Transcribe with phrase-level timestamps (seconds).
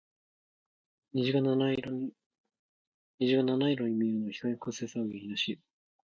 [1.13, 2.11] 虹が七色に
[3.19, 3.69] 見えるのは、
[4.31, 5.59] 光の屈折が原因らしいよ。